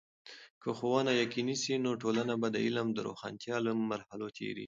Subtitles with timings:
[0.61, 4.59] که ښوونه یقيني سي، نو ټولنه به د علم د روښانتیا له مرحلو تیریږي.